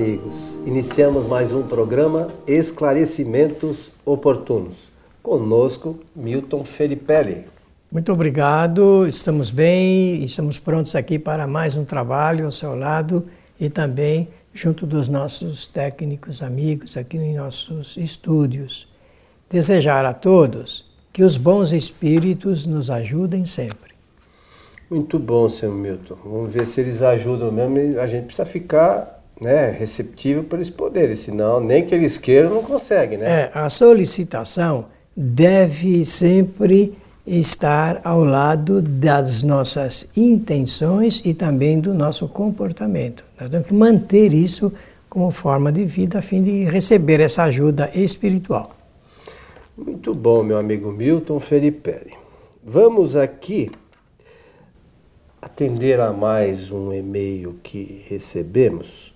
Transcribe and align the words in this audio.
amigos. 0.00 0.58
Iniciamos 0.64 1.26
mais 1.26 1.52
um 1.52 1.62
programa 1.62 2.28
Esclarecimentos 2.46 3.92
Oportunos. 4.02 4.90
Conosco, 5.22 5.98
Milton 6.16 6.64
Felipe. 6.64 7.44
Muito 7.92 8.10
obrigado, 8.10 9.06
estamos 9.06 9.50
bem, 9.50 10.24
estamos 10.24 10.58
prontos 10.58 10.96
aqui 10.96 11.18
para 11.18 11.46
mais 11.46 11.76
um 11.76 11.84
trabalho 11.84 12.46
ao 12.46 12.50
seu 12.50 12.74
lado 12.74 13.26
e 13.60 13.68
também 13.68 14.30
junto 14.54 14.86
dos 14.86 15.06
nossos 15.06 15.66
técnicos 15.66 16.42
amigos 16.42 16.96
aqui 16.96 17.18
em 17.18 17.36
nossos 17.36 17.98
estúdios. 17.98 18.88
Desejar 19.50 20.06
a 20.06 20.14
todos 20.14 20.90
que 21.12 21.22
os 21.22 21.36
bons 21.36 21.74
espíritos 21.74 22.64
nos 22.64 22.90
ajudem 22.90 23.44
sempre. 23.44 23.90
Muito 24.88 25.18
bom, 25.18 25.46
senhor 25.46 25.74
Milton. 25.74 26.16
Vamos 26.24 26.54
ver 26.54 26.66
se 26.66 26.80
eles 26.80 27.02
ajudam 27.02 27.52
mesmo. 27.52 28.00
A 28.00 28.06
gente 28.06 28.24
precisa 28.24 28.46
ficar 28.46 29.19
né, 29.40 29.70
receptível 29.70 30.44
para 30.44 30.58
eles 30.58 30.70
poderem, 30.70 31.16
senão 31.16 31.60
nem 31.60 31.84
que 31.84 31.94
eles 31.94 32.18
queiram 32.18 32.50
não 32.50 32.62
conseguem, 32.62 33.18
né? 33.18 33.42
É, 33.42 33.50
a 33.54 33.70
solicitação 33.70 34.86
deve 35.16 36.04
sempre 36.04 36.96
estar 37.26 38.00
ao 38.04 38.24
lado 38.24 38.82
das 38.82 39.42
nossas 39.42 40.10
intenções 40.16 41.22
e 41.24 41.32
também 41.32 41.80
do 41.80 41.94
nosso 41.94 42.28
comportamento. 42.28 43.24
Nós 43.40 43.50
temos 43.50 43.66
que 43.66 43.74
manter 43.74 44.34
isso 44.34 44.72
como 45.08 45.30
forma 45.30 45.72
de 45.72 45.84
vida 45.84 46.18
a 46.18 46.22
fim 46.22 46.42
de 46.42 46.64
receber 46.64 47.20
essa 47.20 47.44
ajuda 47.44 47.90
espiritual. 47.94 48.76
Muito 49.76 50.14
bom, 50.14 50.42
meu 50.42 50.58
amigo 50.58 50.92
Milton 50.92 51.40
Felipe. 51.40 52.16
Vamos 52.62 53.16
aqui 53.16 53.70
atender 55.40 56.00
a 56.00 56.12
mais 56.12 56.70
um 56.70 56.92
e-mail 56.92 57.58
que 57.62 58.04
recebemos. 58.08 59.14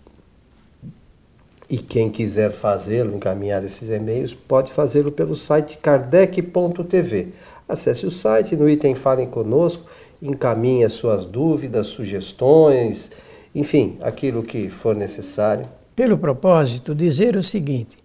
E 1.75 1.79
quem 1.79 2.09
quiser 2.09 2.53
fazê-lo, 2.53 3.17
encaminhar 3.17 3.65
esses 3.65 3.91
e-mails, 3.91 4.33
pode 4.33 4.71
fazê-lo 4.71 5.11
pelo 5.11 5.35
site 5.35 5.77
kardec.tv. 5.79 7.31
Acesse 7.69 8.07
o 8.07 8.13
site, 8.13 8.55
no 8.55 8.71
item 8.71 8.95
Falem 8.95 9.27
Conosco, 9.27 9.83
encaminhe 10.23 10.85
as 10.85 10.93
suas 10.93 11.27
dúvidas, 11.27 11.89
sugestões, 11.89 13.11
enfim, 13.53 13.99
aquilo 14.03 14.45
que 14.45 14.69
for 14.69 14.95
necessário. 14.95 15.67
Pelo 15.97 16.17
propósito, 16.17 16.95
dizer 16.95 17.35
o 17.35 17.43
seguinte: 17.43 17.97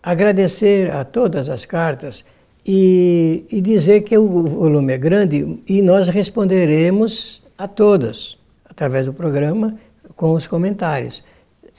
agradecer 0.00 0.88
a 0.92 1.04
todas 1.04 1.48
as 1.48 1.64
cartas 1.64 2.24
e, 2.64 3.44
e 3.50 3.60
dizer 3.60 4.02
que 4.02 4.16
o 4.16 4.28
volume 4.46 4.92
é 4.92 4.96
grande 4.96 5.60
e 5.66 5.82
nós 5.82 6.08
responderemos 6.08 7.42
a 7.58 7.66
todos, 7.66 8.38
através 8.64 9.06
do 9.06 9.12
programa, 9.12 9.76
com 10.14 10.34
os 10.34 10.46
comentários. 10.46 11.24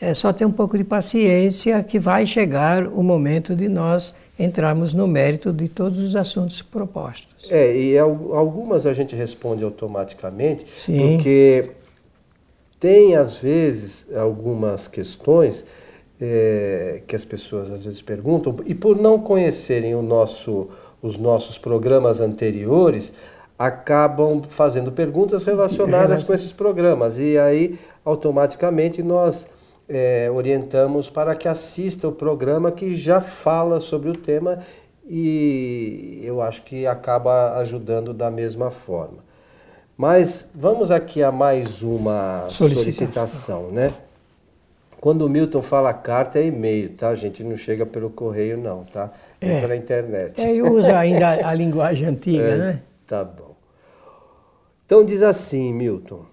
É 0.02 0.14
só 0.14 0.32
ter 0.32 0.46
um 0.46 0.52
pouco 0.52 0.78
de 0.78 0.84
paciência 0.84 1.84
que 1.84 2.00
vai 2.00 2.26
chegar 2.26 2.88
o 2.88 3.04
momento 3.04 3.56
de 3.56 3.68
nós 3.68 4.14
entrarmos 4.38 4.94
no 4.94 5.06
mérito 5.06 5.52
de 5.52 5.68
todos 5.68 5.98
os 6.00 6.16
assuntos 6.16 6.62
propostos. 6.62 7.50
É, 7.50 7.76
e 7.76 7.98
algumas 7.98 8.88
a 8.88 8.94
gente 8.94 9.14
responde 9.14 9.64
automaticamente, 9.64 10.66
Sim. 10.78 11.16
porque 11.16 11.72
tem 12.80 13.18
às 13.18 13.38
vezes 13.38 14.08
algumas 14.16 14.88
questões 14.88 15.66
é, 16.22 17.02
que 17.06 17.16
as 17.16 17.26
pessoas 17.26 17.70
às 17.70 17.84
vezes 17.84 18.02
perguntam, 18.02 18.56
e 18.66 18.74
por 18.74 18.96
não 18.96 19.20
conhecerem 19.20 19.94
o 19.94 20.02
nosso, 20.02 20.70
os 21.02 21.18
nossos 21.18 21.58
programas 21.58 22.22
anteriores, 22.22 23.12
acabam 23.58 24.42
fazendo 24.48 24.90
perguntas 24.90 25.44
relacionadas 25.44 26.24
com 26.24 26.34
esses 26.34 26.54
programas. 26.54 27.20
E 27.20 27.38
aí, 27.38 27.78
automaticamente, 28.06 29.04
nós 29.04 29.50
é, 29.90 30.30
orientamos 30.32 31.10
para 31.10 31.36
que 31.36 31.48
assista 31.48 32.08
o 32.08 32.12
programa 32.12 32.72
que 32.72 32.96
já 32.96 33.20
fala 33.20 33.80
sobre 33.80 34.10
o 34.10 34.16
tema 34.16 34.60
e 35.08 36.22
eu 36.24 36.40
acho 36.40 36.62
que 36.62 36.86
acaba 36.86 37.58
ajudando 37.58 38.14
da 38.14 38.30
mesma 38.30 38.70
forma. 38.70 39.28
Mas 39.98 40.48
vamos 40.54 40.92
aqui 40.92 41.24
a 41.24 41.32
mais 41.32 41.82
uma 41.82 42.46
solicitação, 42.48 43.64
solicitação 43.64 43.72
né? 43.72 43.92
Quando 45.02 45.26
o 45.26 45.30
Milton 45.30 45.62
fala 45.62 45.94
carta 45.94 46.40
é 46.40 46.46
e-mail, 46.46 46.90
tá? 46.90 47.10
A 47.10 47.16
gente 47.16 47.44
não 47.44 47.58
chega 47.58 47.86
pelo 47.86 48.10
correio 48.10 48.58
não, 48.58 48.84
tá? 48.84 49.12
É, 49.42 49.54
é 49.54 49.62
pela 49.62 49.76
internet. 49.76 50.40
É, 50.40 50.62
uso 50.62 50.92
ainda 50.92 51.48
a 51.48 51.54
linguagem 51.56 52.06
antiga, 52.06 52.44
é, 52.44 52.58
né? 52.58 52.82
Tá 53.08 53.24
bom. 53.24 53.56
Então 54.86 55.04
diz 55.04 55.24
assim, 55.24 55.74
Milton: 55.74 56.26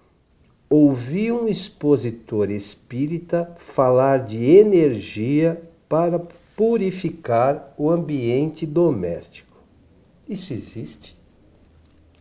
ouvi 0.69 1.31
um 1.31 1.47
expositor 1.47 2.51
espírita 2.51 3.53
falar 3.57 4.19
de 4.19 4.45
energia 4.45 5.63
para 5.89 6.21
purificar 6.57 7.73
o 7.77 7.91
ambiente 7.91 8.67
doméstico. 8.67 9.57
Isso 10.29 10.53
existe? 10.53 11.17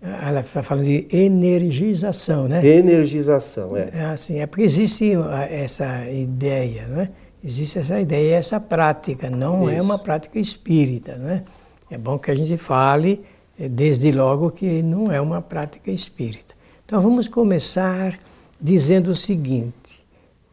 Ela 0.02 0.42
está 0.42 0.62
falando 0.62 0.86
de 0.86 1.08
energização, 1.12 2.48
né? 2.48 2.66
Energização, 2.66 3.76
é. 3.76 3.90
É 3.92 4.06
assim, 4.06 4.40
é 4.40 4.46
porque 4.46 4.64
existe 4.64 5.14
essa 5.50 6.08
ideia, 6.12 6.88
não 6.88 7.02
é? 7.02 7.10
Existe 7.44 7.80
essa 7.80 8.00
ideia, 8.00 8.36
essa 8.36 8.60
prática, 8.60 9.30
não 9.30 9.70
é 9.70 9.74
Isso. 9.74 9.80
é 9.80 9.82
uma 9.82 9.98
prática 9.98 10.40
espírita, 10.40 11.16
não 11.16 11.30
é? 11.30 11.98
Bom 11.98 12.20
que 12.20 12.30
a 12.30 12.36
gente 12.36 12.58
fale 12.58 13.24
é, 13.58 13.70
desde 13.70 14.12
logo 14.12 14.52
que 14.52 14.84
não 14.84 15.12
é 15.12 15.22
uma 15.22 15.42
prática 15.42 15.92
espírita. 15.92 16.54
Então 16.86 17.00
vamos 17.02 17.28
começar 17.28 18.20
dizendo 18.60 19.12
o 19.12 19.16
seguinte: 19.16 20.04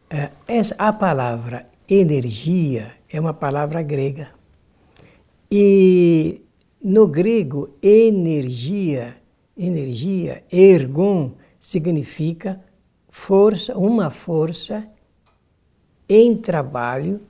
é, 0.09 0.29
a 0.77 0.93
palavra 0.93 1.67
energia 1.87 2.93
é 3.09 3.19
uma 3.19 3.33
palavra 3.33 3.81
grega. 3.81 4.29
E 5.49 6.41
no 6.83 7.07
grego, 7.07 7.75
energia, 7.81 9.15
energia, 9.55 10.43
ergon, 10.51 11.31
significa 11.59 12.59
força, 13.09 13.77
uma 13.77 14.09
força 14.09 14.87
em 16.09 16.35
trabalho, 16.35 17.21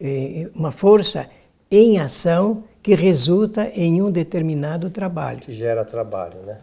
é, 0.00 0.50
uma 0.54 0.70
força 0.70 1.28
em 1.70 1.98
ação 1.98 2.64
que 2.82 2.94
resulta 2.94 3.68
em 3.68 4.00
um 4.00 4.10
determinado 4.10 4.88
trabalho. 4.88 5.40
Que 5.40 5.52
gera 5.52 5.84
trabalho, 5.84 6.40
né? 6.42 6.60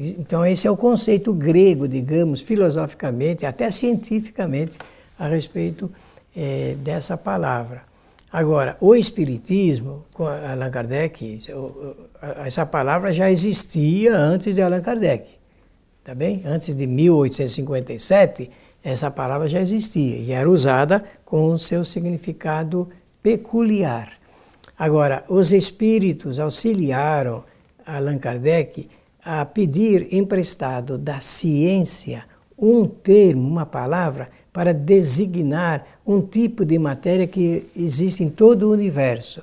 Então, 0.00 0.46
esse 0.46 0.64
é 0.64 0.70
o 0.70 0.76
conceito 0.76 1.34
grego, 1.34 1.88
digamos, 1.88 2.40
filosoficamente, 2.40 3.44
até 3.44 3.68
cientificamente, 3.68 4.78
a 5.18 5.26
respeito 5.26 5.90
é, 6.36 6.76
dessa 6.78 7.16
palavra. 7.16 7.82
Agora, 8.32 8.76
o 8.80 8.94
Espiritismo, 8.94 10.04
com 10.12 10.26
Allan 10.26 10.70
Kardec, 10.70 11.38
essa 12.44 12.64
palavra 12.64 13.12
já 13.12 13.28
existia 13.28 14.14
antes 14.14 14.54
de 14.54 14.62
Allan 14.62 14.82
Kardec, 14.82 15.26
tá 16.04 16.14
bem? 16.14 16.42
Antes 16.44 16.76
de 16.76 16.86
1857, 16.86 18.50
essa 18.84 19.10
palavra 19.10 19.48
já 19.48 19.60
existia 19.60 20.16
e 20.16 20.30
era 20.30 20.48
usada 20.48 21.02
com 21.24 21.46
o 21.46 21.58
seu 21.58 21.82
significado 21.82 22.88
peculiar. 23.20 24.12
Agora, 24.78 25.24
os 25.28 25.52
espíritos 25.52 26.38
auxiliaram 26.38 27.42
Allan 27.84 28.18
Kardec 28.18 28.88
a 29.30 29.44
pedir 29.44 30.08
emprestado 30.10 30.96
da 30.96 31.20
ciência 31.20 32.24
um 32.58 32.86
termo, 32.86 33.46
uma 33.46 33.66
palavra, 33.66 34.30
para 34.50 34.72
designar 34.72 35.86
um 36.06 36.22
tipo 36.22 36.64
de 36.64 36.78
matéria 36.78 37.26
que 37.26 37.66
existe 37.76 38.24
em 38.24 38.30
todo 38.30 38.62
o 38.62 38.72
universo. 38.72 39.42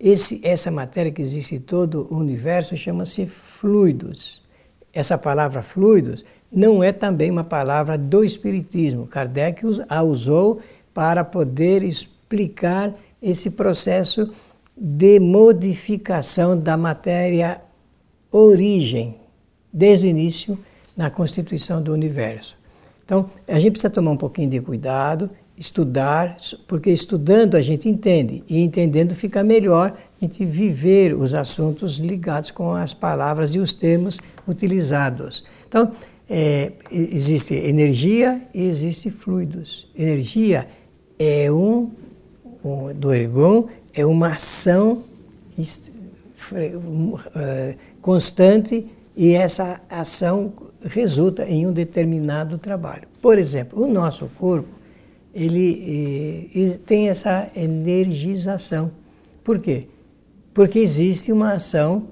Esse, 0.00 0.40
essa 0.42 0.70
matéria 0.70 1.12
que 1.12 1.20
existe 1.20 1.54
em 1.54 1.60
todo 1.60 2.08
o 2.10 2.16
universo 2.16 2.78
chama-se 2.78 3.26
fluidos. 3.26 4.42
Essa 4.90 5.18
palavra 5.18 5.60
fluidos 5.60 6.24
não 6.50 6.82
é 6.82 6.90
também 6.90 7.30
uma 7.30 7.44
palavra 7.44 7.98
do 7.98 8.24
Espiritismo. 8.24 9.06
Kardec 9.06 9.60
a 9.86 10.02
usou 10.02 10.60
para 10.94 11.22
poder 11.22 11.82
explicar 11.82 12.94
esse 13.20 13.50
processo 13.50 14.32
de 14.74 15.20
modificação 15.20 16.58
da 16.58 16.74
matéria 16.74 17.60
origem, 18.32 19.25
desde 19.76 20.06
o 20.06 20.08
início, 20.08 20.58
na 20.96 21.10
constituição 21.10 21.82
do 21.82 21.92
universo. 21.92 22.56
Então, 23.04 23.28
a 23.46 23.58
gente 23.58 23.72
precisa 23.72 23.90
tomar 23.90 24.12
um 24.12 24.16
pouquinho 24.16 24.48
de 24.48 24.58
cuidado, 24.58 25.28
estudar, 25.58 26.38
porque 26.66 26.90
estudando 26.90 27.56
a 27.56 27.60
gente 27.60 27.86
entende, 27.86 28.42
e 28.48 28.58
entendendo 28.58 29.14
fica 29.14 29.44
melhor 29.44 29.92
a 29.92 30.24
gente 30.24 30.46
viver 30.46 31.14
os 31.14 31.34
assuntos 31.34 31.98
ligados 31.98 32.50
com 32.50 32.72
as 32.72 32.94
palavras 32.94 33.54
e 33.54 33.58
os 33.58 33.74
termos 33.74 34.18
utilizados. 34.48 35.44
Então, 35.68 35.92
é, 36.28 36.72
existe 36.90 37.52
energia 37.52 38.40
e 38.54 38.62
existe 38.62 39.10
fluidos. 39.10 39.86
Energia 39.94 40.66
é 41.18 41.52
um, 41.52 41.90
um 42.64 42.94
do 42.94 43.12
ergon, 43.12 43.68
é 43.92 44.06
uma 44.06 44.28
ação 44.28 45.04
constante 48.00 48.86
e 49.16 49.32
essa 49.32 49.80
ação 49.88 50.52
resulta 50.84 51.44
em 51.44 51.66
um 51.66 51.72
determinado 51.72 52.58
trabalho. 52.58 53.08
Por 53.22 53.38
exemplo, 53.38 53.82
o 53.82 53.90
nosso 53.90 54.26
corpo 54.38 54.68
ele, 55.34 56.50
ele 56.54 56.74
tem 56.78 57.08
essa 57.08 57.48
energização. 57.56 58.90
Por 59.42 59.58
quê? 59.58 59.84
Porque 60.52 60.78
existe 60.78 61.32
uma 61.32 61.54
ação 61.54 62.08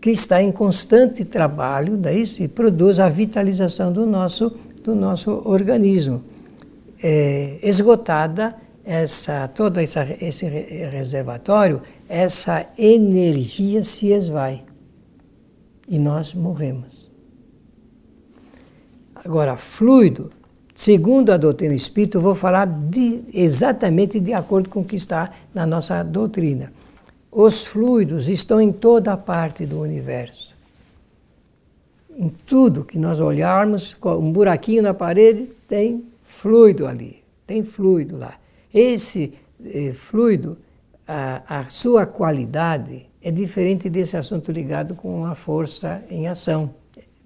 que 0.00 0.10
está 0.10 0.42
em 0.42 0.52
constante 0.52 1.24
trabalho, 1.24 1.96
daí 1.96 2.24
e 2.38 2.46
produz 2.46 3.00
a 3.00 3.08
vitalização 3.08 3.92
do 3.92 4.06
nosso, 4.06 4.52
do 4.84 4.94
nosso 4.94 5.42
organismo. 5.44 6.22
É, 7.02 7.58
esgotada 7.62 8.54
essa, 8.84 9.48
todo 9.48 9.78
essa, 9.78 10.06
esse 10.20 10.46
reservatório, 10.46 11.82
essa 12.08 12.66
energia 12.76 13.84
se 13.84 14.08
esvai 14.08 14.67
e 15.88 15.98
nós 15.98 16.34
morremos. 16.34 17.08
Agora, 19.14 19.56
fluido, 19.56 20.30
segundo 20.74 21.30
a 21.30 21.36
doutrina 21.36 21.74
espírita, 21.74 22.18
eu 22.18 22.22
vou 22.22 22.34
falar 22.34 22.66
de, 22.66 23.24
exatamente 23.32 24.20
de 24.20 24.32
acordo 24.32 24.68
com 24.68 24.80
o 24.80 24.84
que 24.84 24.96
está 24.96 25.32
na 25.52 25.66
nossa 25.66 26.02
doutrina. 26.02 26.72
Os 27.32 27.64
fluidos 27.64 28.28
estão 28.28 28.60
em 28.60 28.72
toda 28.72 29.16
parte 29.16 29.66
do 29.66 29.80
universo. 29.80 30.54
Em 32.16 32.28
tudo 32.28 32.84
que 32.84 32.98
nós 32.98 33.20
olharmos, 33.20 33.96
um 34.02 34.32
buraquinho 34.32 34.82
na 34.82 34.94
parede, 34.94 35.50
tem 35.68 36.04
fluido 36.24 36.86
ali, 36.86 37.22
tem 37.46 37.64
fluido 37.64 38.16
lá. 38.16 38.38
Esse 38.72 39.34
eh, 39.64 39.92
fluido, 39.92 40.58
a, 41.06 41.60
a 41.60 41.64
sua 41.64 42.06
qualidade 42.06 43.07
é 43.22 43.30
diferente 43.30 43.88
desse 43.88 44.16
assunto 44.16 44.52
ligado 44.52 44.94
com 44.94 45.24
a 45.24 45.34
força 45.34 46.02
em 46.10 46.28
ação. 46.28 46.70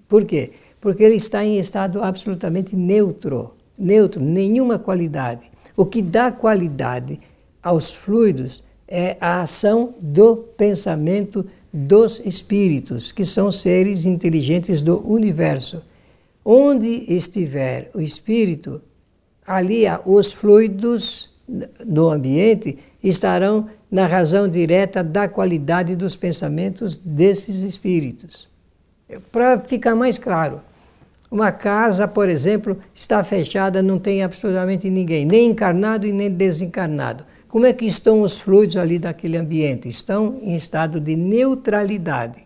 Por 0.07 0.25
quê? 0.25 0.51
Porque 0.81 1.03
ele 1.03 1.15
está 1.15 1.45
em 1.45 1.59
estado 1.59 2.03
absolutamente 2.03 2.75
neutro, 2.75 3.53
neutro, 3.77 4.21
nenhuma 4.21 4.77
qualidade. 4.77 5.49
O 5.75 5.85
que 5.85 6.01
dá 6.01 6.31
qualidade 6.31 7.19
aos 7.61 7.93
fluidos 7.93 8.63
é 8.87 9.17
a 9.19 9.41
ação 9.41 9.95
do 9.99 10.35
pensamento 10.35 11.45
dos 11.71 12.21
espíritos, 12.23 13.11
que 13.11 13.25
são 13.25 13.51
seres 13.51 14.05
inteligentes 14.05 14.81
do 14.81 14.99
universo. 15.09 15.81
Onde 16.45 17.05
estiver 17.11 17.89
o 17.93 18.01
espírito, 18.01 18.81
ali 19.47 19.85
os 20.05 20.33
fluidos 20.33 21.31
no 21.85 22.09
ambiente 22.09 22.77
estarão 23.01 23.69
na 23.93 24.07
razão 24.07 24.49
direta 24.49 25.03
da 25.03 25.27
qualidade 25.27 25.95
dos 25.95 26.15
pensamentos 26.15 26.97
desses 26.97 27.61
espíritos. 27.61 28.49
Para 29.31 29.59
ficar 29.59 29.93
mais 29.93 30.17
claro, 30.17 30.61
uma 31.29 31.51
casa, 31.51 32.07
por 32.07 32.27
exemplo, 32.27 32.75
está 32.91 33.23
fechada, 33.23 33.83
não 33.83 33.99
tem 33.99 34.23
absolutamente 34.23 34.89
ninguém, 34.89 35.27
nem 35.27 35.51
encarnado 35.51 36.07
e 36.07 36.11
nem 36.11 36.31
desencarnado. 36.31 37.23
Como 37.47 37.67
é 37.67 37.71
que 37.71 37.85
estão 37.85 38.23
os 38.23 38.39
fluidos 38.39 38.77
ali 38.77 38.97
daquele 38.97 39.37
ambiente? 39.37 39.87
Estão 39.87 40.39
em 40.41 40.55
estado 40.55 40.99
de 40.99 41.15
neutralidade. 41.15 42.43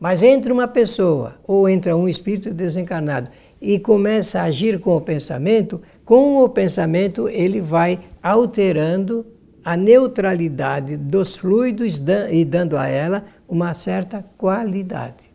Mas 0.00 0.22
entra 0.22 0.50
uma 0.50 0.66
pessoa 0.66 1.34
ou 1.46 1.68
entra 1.68 1.94
um 1.94 2.08
espírito 2.08 2.54
desencarnado 2.54 3.28
e 3.60 3.78
começa 3.78 4.40
a 4.40 4.44
agir 4.44 4.80
com 4.80 4.96
o 4.96 5.00
pensamento, 5.02 5.82
com 6.06 6.42
o 6.42 6.48
pensamento 6.48 7.28
ele 7.28 7.60
vai 7.60 8.00
alterando 8.22 9.26
a 9.68 9.76
neutralidade 9.76 10.96
dos 10.96 11.36
fluidos 11.36 12.02
e 12.30 12.42
dando 12.42 12.74
a 12.74 12.86
ela 12.88 13.26
uma 13.46 13.74
certa 13.74 14.24
qualidade. 14.38 15.30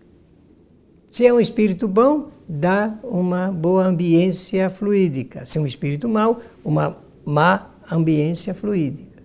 Se 1.08 1.24
é 1.24 1.32
um 1.32 1.40
espírito 1.40 1.88
bom, 1.88 2.30
dá 2.50 2.98
uma 3.04 3.52
boa 3.52 3.86
ambiência 3.86 4.72
fluídica. 4.72 5.46
Se 5.46 5.60
é 5.60 5.62
um 5.62 5.68
espírito 5.68 6.10
mau, 6.10 6.42
uma 6.66 6.98
má 7.24 7.70
ambiência 7.92 8.56
fluídica. 8.56 9.22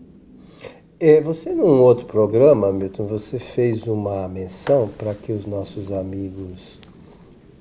É, 1.00 1.22
você, 1.22 1.54
num 1.54 1.81
outro 1.81 2.04
programa, 2.04 2.70
Milton, 2.70 3.06
você 3.06 3.38
fez 3.38 3.87
uma 3.87 4.28
menção 4.28 4.90
para 4.99 5.14
que 5.14 5.32
os 5.32 5.46
nossos 5.46 5.90
amigos 5.90 6.78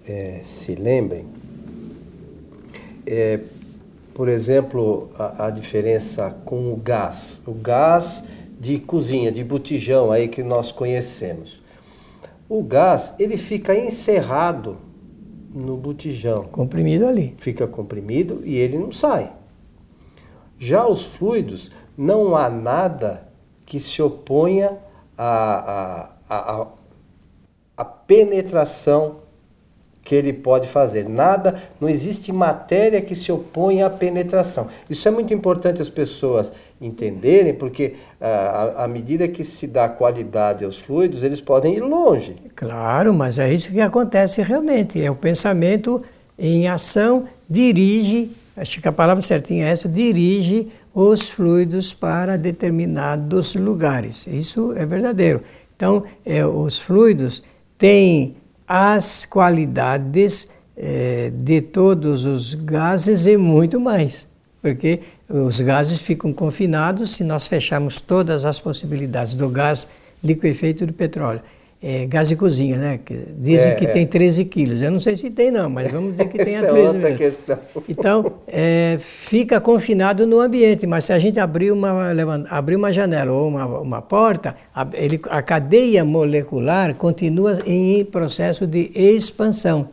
é, 0.05 0.41
se 0.43 0.75
lembrem. 0.75 1.23
É, 3.05 3.39
por 4.17 4.29
exemplo, 4.29 5.11
a, 5.15 5.45
a, 5.45 5.49
diferença 5.51 6.35
com 6.43 6.73
o 6.73 6.75
gás. 6.75 7.39
O 7.45 7.53
gás 7.53 8.23
de 8.59 8.79
cozinha, 8.79 9.31
de 9.31 9.43
botijão 9.43 10.11
aí 10.11 10.27
que 10.27 10.41
nós 10.41 10.71
conhecemos. 10.71 11.61
O 12.49 12.63
gás, 12.63 13.13
ele 13.19 13.37
fica 13.37 13.77
encerrado 13.77 14.79
no 15.53 15.77
botijão. 15.77 16.45
Comprimido 16.45 17.05
ali. 17.05 17.35
Fica 17.37 17.67
comprimido 17.67 18.41
e 18.43 18.55
ele 18.55 18.79
não 18.79 18.91
sai. 18.91 19.31
Já 20.57 20.87
os 20.87 21.05
fluidos, 21.05 21.69
não 21.95 22.35
há 22.35 22.49
nada 22.49 23.29
que 23.67 23.79
se 23.79 24.01
oponha 24.01 24.79
à, 25.15 26.09
à, 26.27 26.61
à, 26.63 26.67
à 27.77 27.85
penetração 27.85 29.17
que 30.07 30.15
ele 30.15 30.31
pode 30.31 30.69
fazer. 30.69 31.09
Nada, 31.09 31.61
não 31.81 31.89
existe 31.89 32.31
matéria 32.31 33.01
que 33.01 33.13
se 33.13 33.29
oponha 33.29 33.87
à 33.87 33.89
penetração. 33.89 34.69
Isso 34.89 35.05
é 35.05 35.11
muito 35.11 35.33
importante 35.33 35.81
as 35.81 35.89
pessoas 35.89 36.53
entenderem, 36.79 37.53
porque 37.53 37.95
ah, 38.21 38.85
à 38.85 38.87
medida 38.87 39.27
que 39.27 39.43
se 39.43 39.67
dá 39.67 39.89
qualidade 39.89 40.63
aos 40.63 40.77
fluidos, 40.77 41.23
eles 41.23 41.41
podem 41.41 41.75
ir 41.75 41.81
longe. 41.81 42.37
Claro, 42.55 43.13
mas 43.13 43.37
é 43.37 43.53
isso 43.53 43.69
que 43.69 43.81
acontece 43.81 44.41
realmente. 44.41 45.03
É 45.03 45.11
o 45.11 45.15
pensamento 45.15 46.01
em 46.39 46.69
ação 46.69 47.25
dirige, 47.49 48.31
acho 48.55 48.81
que 48.81 48.87
a 48.87 48.93
palavra 48.93 49.21
certinha 49.21 49.65
é 49.67 49.71
essa, 49.71 49.89
dirige 49.89 50.69
os 50.95 51.29
fluidos 51.29 51.93
para 51.93 52.37
determinados 52.37 53.55
lugares. 53.55 54.25
Isso 54.25 54.71
é 54.71 54.85
verdadeiro. 54.85 55.41
Então, 55.75 56.05
é, 56.25 56.45
os 56.45 56.79
fluidos 56.79 57.43
têm 57.77 58.37
as 58.67 59.25
qualidades 59.25 60.49
eh, 60.75 61.31
de 61.33 61.61
todos 61.61 62.25
os 62.25 62.53
gases 62.53 63.25
e 63.25 63.37
muito 63.37 63.79
mais, 63.79 64.27
porque 64.61 65.01
os 65.29 65.59
gases 65.59 66.01
ficam 66.01 66.33
confinados 66.33 67.11
se 67.11 67.23
nós 67.23 67.47
fecharmos 67.47 68.01
todas 68.01 68.45
as 68.45 68.59
possibilidades 68.59 69.33
do 69.33 69.49
gás 69.49 69.87
liquefeito 70.23 70.85
do 70.85 70.93
petróleo 70.93 71.41
é, 71.81 72.07
gás 72.07 72.27
de 72.27 72.35
cozinha, 72.35 72.77
né? 72.77 72.99
Dizem 73.37 73.71
é, 73.71 73.75
que 73.75 73.85
é. 73.85 73.89
tem 73.89 74.07
13 74.07 74.45
quilos. 74.45 74.81
Eu 74.81 74.89
não 74.89 74.99
sei 74.99 75.15
se 75.15 75.29
tem, 75.29 75.51
não, 75.51 75.69
mas 75.69 75.91
vamos 75.91 76.11
dizer 76.11 76.27
que 76.27 76.37
tem 76.43 76.57
a 76.57 76.61
13 76.61 76.67
é 76.75 76.81
outra 76.81 76.99
mesmo. 77.01 77.17
Questão. 77.17 77.59
Então, 77.87 78.33
é, 78.47 78.97
fica 78.99 79.61
confinado 79.61 80.25
no 80.25 80.39
ambiente, 80.39 80.87
mas 80.87 81.05
se 81.05 81.13
a 81.13 81.19
gente 81.19 81.39
abrir 81.39 81.71
uma, 81.71 82.11
abrir 82.49 82.75
uma 82.75 82.91
janela 82.91 83.31
ou 83.31 83.47
uma, 83.47 83.65
uma 83.65 84.01
porta, 84.01 84.55
a, 84.73 84.87
ele, 84.93 85.19
a 85.29 85.41
cadeia 85.41 86.03
molecular 86.03 86.95
continua 86.95 87.59
em 87.65 88.03
processo 88.05 88.65
de 88.65 88.91
expansão. 88.95 89.89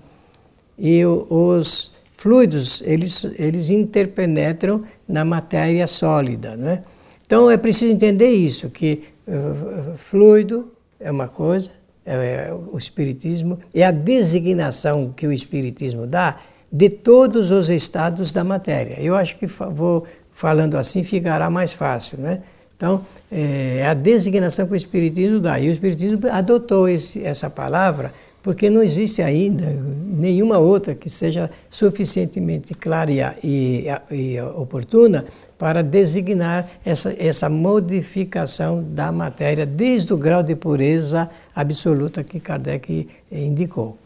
E 0.78 1.04
o, 1.04 1.26
os 1.28 1.92
fluidos, 2.16 2.82
eles, 2.86 3.26
eles 3.38 3.68
interpenetram 3.68 4.84
na 5.06 5.24
matéria 5.24 5.86
sólida, 5.86 6.56
né? 6.56 6.82
Então, 7.26 7.50
é 7.50 7.56
preciso 7.56 7.92
entender 7.92 8.30
isso, 8.30 8.70
que 8.70 9.04
uh, 9.26 9.96
fluido 9.96 10.73
é 11.04 11.10
uma 11.10 11.28
coisa, 11.28 11.70
é, 12.04 12.14
é, 12.48 12.52
o 12.52 12.78
Espiritismo, 12.78 13.60
é 13.74 13.84
a 13.84 13.90
designação 13.90 15.12
que 15.14 15.26
o 15.26 15.32
Espiritismo 15.32 16.06
dá 16.06 16.36
de 16.72 16.88
todos 16.88 17.50
os 17.50 17.68
estados 17.68 18.32
da 18.32 18.42
matéria. 18.42 18.98
Eu 18.98 19.14
acho 19.14 19.36
que 19.36 19.46
vou 19.46 20.06
falando 20.32 20.76
assim 20.76 21.04
ficará 21.04 21.48
mais 21.50 21.72
fácil, 21.72 22.18
né? 22.18 22.42
Então, 22.76 23.02
é, 23.30 23.78
é 23.80 23.86
a 23.86 23.94
designação 23.94 24.66
que 24.66 24.72
o 24.72 24.76
Espiritismo 24.76 25.38
dá. 25.38 25.60
E 25.60 25.68
o 25.68 25.72
Espiritismo 25.72 26.18
adotou 26.30 26.88
esse, 26.88 27.22
essa 27.22 27.48
palavra 27.48 28.12
porque 28.42 28.68
não 28.68 28.82
existe 28.82 29.22
ainda 29.22 29.64
nenhuma 29.64 30.58
outra 30.58 30.94
que 30.94 31.08
seja 31.08 31.50
suficientemente 31.70 32.74
clara 32.74 33.10
e, 33.10 33.20
e, 33.42 33.86
e 34.10 34.40
oportuna 34.40 35.24
para 35.58 35.82
designar 35.82 36.68
essa, 36.84 37.14
essa 37.18 37.48
modificação 37.48 38.82
da 38.82 39.12
matéria 39.12 39.64
desde 39.64 40.12
o 40.12 40.16
grau 40.16 40.42
de 40.42 40.56
pureza 40.56 41.30
absoluta 41.54 42.24
que 42.24 42.40
Kardec 42.40 43.08
indicou. 43.30 43.96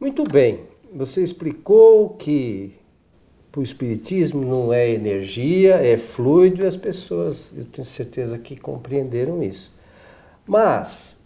Muito 0.00 0.24
bem, 0.24 0.60
você 0.94 1.22
explicou 1.22 2.10
que 2.10 2.74
o 3.56 3.62
Espiritismo 3.62 4.44
não 4.44 4.72
é 4.72 4.90
energia, 4.90 5.74
é 5.74 5.96
fluido 5.96 6.62
e 6.62 6.66
as 6.66 6.76
pessoas, 6.76 7.52
eu 7.56 7.64
tenho 7.64 7.84
certeza 7.84 8.38
que 8.38 8.56
compreenderam 8.56 9.42
isso. 9.42 9.72
Mas, 10.46 11.18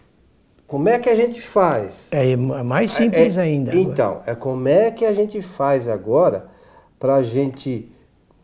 como 0.66 0.88
é 0.88 0.98
que 0.98 1.08
a 1.08 1.14
gente 1.14 1.40
faz? 1.40 2.08
É 2.10 2.34
mais 2.34 2.90
simples 2.90 3.36
é, 3.36 3.40
é, 3.40 3.44
ainda. 3.44 3.76
Então, 3.76 4.20
é 4.26 4.34
como 4.34 4.66
é 4.66 4.90
que 4.90 5.04
a 5.04 5.12
gente 5.12 5.40
faz 5.40 5.86
agora 5.86 6.46
para 6.98 7.16
a 7.16 7.22
gente 7.22 7.88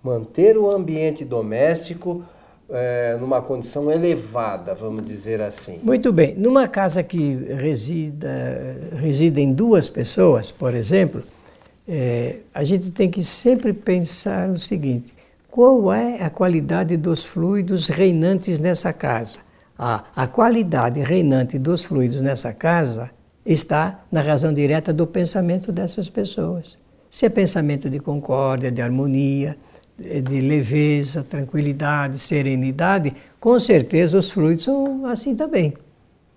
manter 0.02 0.56
o 0.56 0.70
ambiente 0.70 1.24
doméstico 1.24 2.22
é, 2.68 3.16
numa 3.20 3.42
condição 3.42 3.90
elevada, 3.90 4.74
vamos 4.74 5.04
dizer 5.04 5.40
assim. 5.40 5.80
Muito 5.82 6.12
bem. 6.12 6.34
Numa 6.36 6.68
casa 6.68 7.02
que 7.02 7.34
resida, 7.56 8.76
residem 8.96 9.52
duas 9.52 9.90
pessoas, 9.90 10.50
por 10.50 10.74
exemplo, 10.74 11.22
é, 11.88 12.36
a 12.54 12.62
gente 12.62 12.92
tem 12.92 13.10
que 13.10 13.24
sempre 13.24 13.72
pensar 13.72 14.48
o 14.48 14.58
seguinte: 14.58 15.12
qual 15.48 15.92
é 15.92 16.22
a 16.22 16.30
qualidade 16.30 16.96
dos 16.96 17.24
fluidos 17.24 17.88
reinantes 17.88 18.60
nessa 18.60 18.92
casa? 18.92 19.38
Ah, 19.76 20.04
a 20.14 20.26
qualidade 20.26 21.00
reinante 21.00 21.58
dos 21.58 21.84
fluidos 21.84 22.20
nessa 22.20 22.52
casa 22.52 23.10
está 23.44 24.04
na 24.12 24.20
razão 24.20 24.52
direta 24.52 24.92
do 24.92 25.06
pensamento 25.06 25.72
dessas 25.72 26.08
pessoas. 26.08 26.78
Se 27.10 27.26
é 27.26 27.28
pensamento 27.28 27.90
de 27.90 27.98
concórdia, 27.98 28.70
de 28.70 28.80
harmonia, 28.80 29.56
de 30.00 30.40
leveza, 30.40 31.22
tranquilidade, 31.22 32.18
serenidade, 32.18 33.14
com 33.38 33.60
certeza 33.60 34.18
os 34.18 34.30
fluidos 34.30 34.64
são 34.64 35.04
assim 35.06 35.34
também. 35.36 35.74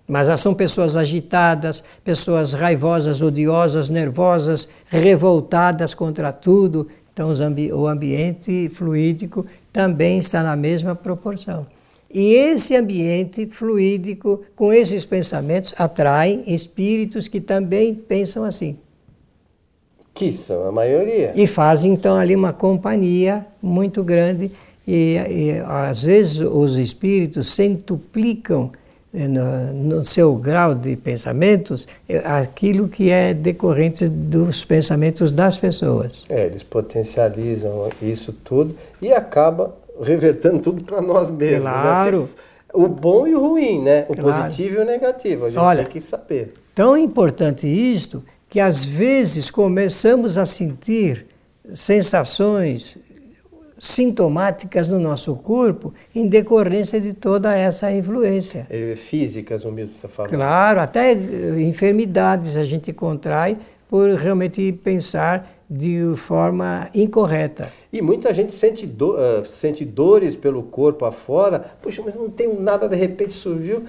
Mas 0.06 0.28
são 0.38 0.52
pessoas 0.52 0.96
agitadas, 0.96 1.82
pessoas 2.04 2.52
raivosas, 2.52 3.22
odiosas, 3.22 3.88
nervosas, 3.88 4.68
revoltadas 4.86 5.94
contra 5.94 6.30
tudo. 6.30 6.88
Então 7.12 7.32
o 7.72 7.86
ambiente 7.86 8.68
fluídico 8.68 9.46
também 9.72 10.18
está 10.18 10.42
na 10.42 10.54
mesma 10.54 10.94
proporção. 10.94 11.66
E 12.12 12.34
esse 12.34 12.76
ambiente 12.76 13.46
fluídico, 13.46 14.44
com 14.54 14.72
esses 14.72 15.04
pensamentos, 15.04 15.74
atrai 15.76 16.44
espíritos 16.46 17.26
que 17.26 17.40
também 17.40 17.94
pensam 17.94 18.44
assim. 18.44 18.78
Que 20.14 20.32
são 20.32 20.68
a 20.68 20.72
maioria. 20.72 21.32
E 21.34 21.46
fazem 21.46 21.92
então 21.92 22.16
ali 22.16 22.36
uma 22.36 22.52
companhia 22.52 23.44
muito 23.60 24.02
grande. 24.04 24.50
E, 24.86 25.16
e 25.16 25.62
às 25.66 26.04
vezes 26.04 26.40
os 26.40 26.76
espíritos 26.76 27.48
centuplicam 27.48 28.70
eh, 29.12 29.26
no, 29.26 29.72
no, 29.72 30.04
seu 30.04 30.34
grau 30.36 30.74
de 30.74 30.94
pensamentos 30.94 31.88
eh, 32.08 32.22
aquilo 32.24 32.86
que 32.86 33.10
é 33.10 33.32
decorrente 33.32 34.06
dos 34.06 34.64
pensamentos 34.64 35.32
das 35.32 35.58
pessoas. 35.58 36.22
É, 36.28 36.46
eles 36.46 36.62
potencializam 36.62 37.88
isso 38.02 38.32
tudo 38.32 38.76
e 39.00 39.10
acaba 39.10 39.74
revertendo 40.02 40.58
tudo 40.58 40.84
para 40.84 41.00
nós 41.00 41.30
mesmos. 41.30 41.64
Né? 41.64 41.70
Claro. 41.70 42.20
Né? 42.20 42.28
o 42.74 42.88
bom 42.88 43.26
e 43.26 43.34
o 43.34 43.40
ruim, 43.40 43.80
né? 43.80 44.04
O 44.08 44.14
claro. 44.14 44.42
positivo 44.42 44.80
e 44.80 44.82
o 44.82 44.84
negativo. 44.84 45.46
A 45.46 45.50
gente 45.50 45.58
Olha, 45.58 45.84
tem 45.84 45.92
que 45.92 46.00
saber. 46.00 46.54
Tão 46.74 46.96
importante 46.96 47.68
isto 47.68 48.22
que 48.54 48.60
às 48.60 48.84
vezes 48.84 49.50
começamos 49.50 50.38
a 50.38 50.46
sentir 50.46 51.26
sensações 51.72 52.96
sintomáticas 53.80 54.86
no 54.86 55.00
nosso 55.00 55.34
corpo 55.34 55.92
em 56.14 56.28
decorrência 56.28 57.00
de 57.00 57.14
toda 57.14 57.52
essa 57.52 57.90
influência. 57.90 58.68
É, 58.70 58.94
físicas, 58.94 59.64
o 59.64 59.72
Milton 59.72 59.96
está 59.96 60.08
falando. 60.08 60.30
Claro, 60.30 60.78
até 60.78 61.14
eh, 61.14 61.62
enfermidades 61.62 62.56
a 62.56 62.62
gente 62.62 62.92
contrai 62.92 63.58
por 63.88 64.08
realmente 64.10 64.72
pensar 64.84 65.52
de 65.68 66.14
forma 66.16 66.88
incorreta. 66.94 67.72
E 67.92 68.00
muita 68.00 68.32
gente 68.32 68.54
sente, 68.54 68.86
do, 68.86 69.14
uh, 69.14 69.44
sente 69.44 69.84
dores 69.84 70.36
pelo 70.36 70.62
corpo 70.62 71.04
afora. 71.04 71.58
Puxa, 71.82 72.02
mas 72.04 72.14
não 72.14 72.30
tem 72.30 72.54
nada, 72.54 72.88
de 72.88 72.96
repente 72.96 73.32
surgiu. 73.32 73.82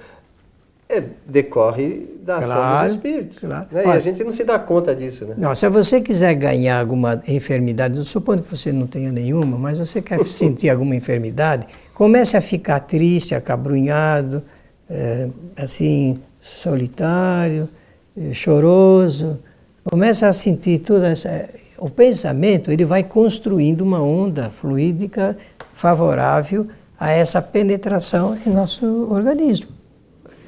É, 0.88 1.04
decorre 1.26 2.08
da 2.24 2.38
ação 2.38 2.48
claro, 2.50 2.86
dos 2.86 2.96
espíritos. 2.96 3.40
Claro. 3.40 3.68
Né? 3.72 3.82
Olha, 3.86 3.96
e 3.96 3.98
a 3.98 4.00
gente 4.00 4.24
não 4.24 4.32
se 4.32 4.44
dá 4.44 4.60
conta 4.60 4.96
disso. 4.96 5.26
Né? 5.26 5.34
Não, 5.36 5.56
se 5.56 5.68
você 5.68 6.00
quiser 6.00 6.36
ganhar 6.36 6.80
alguma 6.80 7.24
enfermidade, 7.28 8.04
supondo 8.06 8.44
que 8.44 8.56
você 8.56 8.72
não 8.72 8.86
tenha 8.86 9.12
nenhuma, 9.12 9.58
mas 9.58 9.80
você 9.80 10.00
quer 10.00 10.24
sentir 10.30 10.70
alguma 10.70 10.96
enfermidade, 10.96 11.66
comece 11.92 12.38
a 12.38 12.42
ficar 12.42 12.82
triste, 12.82 13.34
acabrunhado, 13.34 14.44
é, 14.88 15.28
assim, 15.58 16.20
solitário, 16.40 17.68
é, 18.16 18.32
choroso. 18.32 19.40
Comece 19.84 20.24
a 20.24 20.34
sentir 20.34 20.80
tudo 20.80 21.04
essa. 21.06 21.50
O 21.80 21.90
pensamento 21.90 22.72
ele 22.72 22.86
vai 22.86 23.04
construindo 23.04 23.82
uma 23.82 24.02
onda 24.02 24.52
fluídica 24.52 25.36
favorável 25.74 26.68
a 26.98 27.12
essa 27.12 27.42
penetração 27.42 28.38
em 28.46 28.52
nosso 28.52 28.86
organismo 29.12 29.75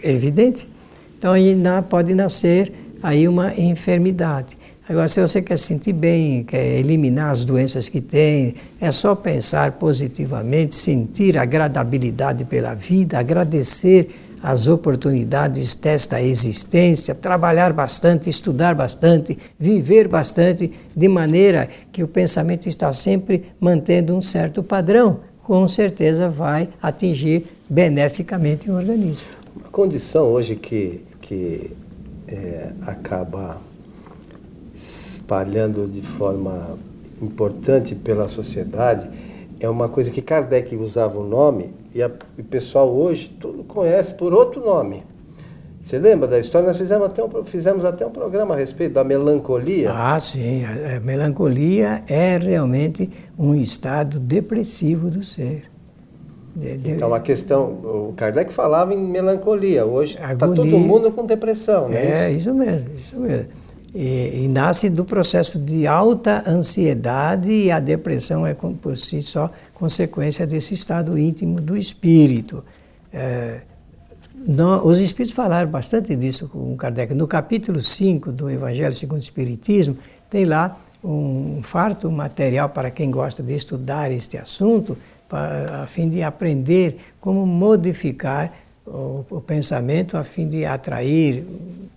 é 0.07 0.13
evidente. 0.13 0.67
Então 1.17 1.33
aí 1.33 1.55
pode 1.89 2.13
nascer 2.13 2.71
aí 3.01 3.27
uma 3.27 3.53
enfermidade. 3.55 4.57
Agora, 4.89 5.09
se 5.09 5.19
você 5.19 5.41
quer 5.41 5.59
sentir 5.59 5.91
bem, 5.91 6.45
quer 6.45 6.79
eliminar 6.79 7.31
as 7.31 7.43
doenças 7.43 7.89
que 7.89 7.99
tem, 7.99 8.55
é 8.79 8.89
só 8.89 9.13
pensar 9.15 9.73
positivamente, 9.73 10.75
sentir 10.75 11.37
agradabilidade 11.37 12.45
pela 12.45 12.73
vida, 12.73 13.19
agradecer 13.19 14.15
as 14.41 14.67
oportunidades 14.67 15.75
desta 15.75 16.21
existência, 16.21 17.13
trabalhar 17.13 17.73
bastante, 17.73 18.29
estudar 18.29 18.75
bastante, 18.75 19.37
viver 19.59 20.07
bastante, 20.07 20.71
de 20.95 21.07
maneira 21.09 21.67
que 21.91 22.01
o 22.01 22.07
pensamento 22.07 22.69
está 22.69 22.93
sempre 22.93 23.51
mantendo 23.59 24.15
um 24.15 24.21
certo 24.21 24.63
padrão, 24.63 25.19
com 25.43 25.67
certeza 25.67 26.29
vai 26.29 26.69
atingir 26.81 27.45
beneficamente 27.69 28.69
o 28.69 28.75
organismo. 28.75 29.46
Condição 29.77 30.31
hoje 30.31 30.55
que, 30.55 31.05
que 31.21 31.71
é, 32.27 32.71
acaba 32.87 33.61
espalhando 34.73 35.87
de 35.87 36.01
forma 36.01 36.75
importante 37.21 37.93
pela 37.93 38.27
sociedade 38.27 39.07
é 39.59 39.69
uma 39.69 39.87
coisa 39.87 40.09
que 40.09 40.19
Kardec 40.19 40.75
usava 40.75 41.19
o 41.19 41.23
nome 41.23 41.75
e 41.93 42.01
a, 42.01 42.09
o 42.39 42.43
pessoal 42.45 42.91
hoje 42.91 43.29
tudo 43.39 43.63
conhece 43.65 44.15
por 44.15 44.33
outro 44.33 44.65
nome. 44.65 45.03
Você 45.83 45.99
lembra 45.99 46.27
da 46.27 46.39
história? 46.39 46.65
Nós 46.65 46.77
fizemos 46.77 47.05
até 47.05 47.23
um, 47.23 47.45
fizemos 47.45 47.85
até 47.85 48.03
um 48.03 48.09
programa 48.09 48.55
a 48.55 48.57
respeito 48.57 48.93
da 48.93 49.03
melancolia. 49.03 49.91
Ah, 49.93 50.19
sim. 50.19 50.65
A, 50.65 50.97
a 50.97 50.99
melancolia 51.01 52.03
é 52.07 52.35
realmente 52.35 53.11
um 53.37 53.53
estado 53.53 54.19
depressivo 54.19 55.07
do 55.11 55.23
ser. 55.23 55.69
Então 56.85 57.13
a 57.13 57.19
questão, 57.19 57.65
o 57.65 58.13
Kardec 58.17 58.51
falava 58.51 58.93
em 58.93 58.97
melancolia, 58.97 59.85
hoje 59.85 60.17
está 60.17 60.47
todo 60.47 60.65
mundo 60.77 61.11
com 61.11 61.25
depressão, 61.25 61.87
né? 61.87 62.25
É, 62.25 62.31
isso 62.31 62.53
mesmo, 62.53 62.89
isso 62.97 63.15
mesmo. 63.19 63.47
E, 63.93 64.43
e, 64.43 64.47
nasce 64.47 64.89
do 64.89 65.05
processo 65.05 65.57
de 65.57 65.87
alta 65.87 66.43
ansiedade 66.47 67.51
e 67.51 67.71
a 67.71 67.79
depressão 67.79 68.45
é 68.45 68.53
por 68.53 68.97
si 68.97 69.21
só 69.21 69.49
consequência 69.73 70.45
desse 70.45 70.73
estado 70.73 71.17
íntimo 71.17 71.61
do 71.61 71.77
espírito. 71.77 72.63
É, 73.13 73.61
não, 74.35 74.85
os 74.85 74.99
espíritos 74.99 75.35
falaram 75.35 75.69
bastante 75.69 76.15
disso 76.15 76.47
com 76.47 76.75
Kardec. 76.75 77.13
No 77.13 77.27
capítulo 77.27 77.81
5 77.81 78.31
do 78.31 78.49
Evangelho 78.49 78.93
segundo 78.93 79.19
o 79.19 79.23
Espiritismo, 79.23 79.97
tem 80.29 80.45
lá 80.45 80.77
um 81.03 81.61
farto 81.63 82.11
material 82.11 82.69
para 82.69 82.91
quem 82.91 83.09
gosta 83.09 83.41
de 83.41 83.55
estudar 83.55 84.11
este 84.11 84.37
assunto, 84.37 84.97
a 85.31 85.85
fim 85.87 86.09
de 86.09 86.23
aprender 86.23 86.97
como 87.19 87.45
modificar 87.45 88.53
o, 88.85 89.25
o, 89.29 89.41
pensamento 89.41 90.17
a 90.17 90.23
fim 90.23 90.47
de 90.47 90.65
atrair 90.65 91.45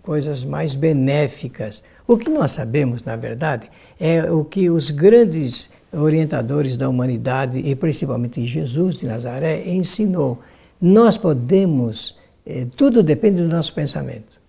coisas 0.02 0.44
mais 0.44 0.74
benéficas. 0.74 1.84
O 2.06 2.18
que 2.18 2.28
nós 2.28 2.52
sabemos, 2.52 3.04
na 3.04 3.14
verdade, 3.14 3.70
é 3.98 4.30
o 4.30 4.44
que 4.44 4.68
os 4.68 4.90
grandes 4.90 5.70
orientadores 5.92 6.76
da 6.76 6.88
humanidade, 6.88 7.58
e 7.58 7.74
principalmente 7.74 8.44
Jesus 8.44 8.96
de 8.96 9.06
Nazaré, 9.06 9.68
ensinou. 9.68 10.40
Nós 10.80 11.16
podemos, 11.16 12.18
eh, 12.46 12.66
tudo 12.76 13.02
depende 13.02 13.42
do 13.42 13.48
nosso 13.48 13.72
pensamento, 13.74 14.40